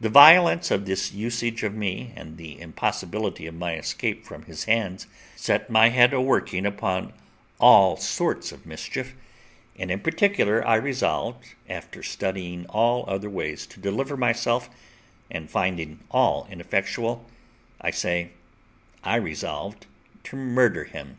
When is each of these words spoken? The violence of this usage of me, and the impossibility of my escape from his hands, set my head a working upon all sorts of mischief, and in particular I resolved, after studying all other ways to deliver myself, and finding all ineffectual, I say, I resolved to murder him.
The 0.00 0.08
violence 0.08 0.72
of 0.72 0.84
this 0.84 1.12
usage 1.12 1.62
of 1.62 1.76
me, 1.76 2.12
and 2.16 2.38
the 2.38 2.60
impossibility 2.60 3.46
of 3.46 3.54
my 3.54 3.76
escape 3.76 4.24
from 4.26 4.46
his 4.46 4.64
hands, 4.64 5.06
set 5.36 5.70
my 5.70 5.90
head 5.90 6.12
a 6.12 6.20
working 6.20 6.66
upon 6.66 7.12
all 7.60 7.96
sorts 7.96 8.50
of 8.50 8.66
mischief, 8.66 9.14
and 9.78 9.92
in 9.92 10.00
particular 10.00 10.66
I 10.66 10.74
resolved, 10.74 11.54
after 11.68 12.02
studying 12.02 12.66
all 12.66 13.04
other 13.06 13.30
ways 13.30 13.64
to 13.68 13.78
deliver 13.78 14.16
myself, 14.16 14.68
and 15.30 15.48
finding 15.48 16.00
all 16.10 16.48
ineffectual, 16.50 17.24
I 17.80 17.92
say, 17.92 18.30
I 19.04 19.14
resolved 19.14 19.86
to 20.24 20.34
murder 20.36 20.82
him. 20.82 21.16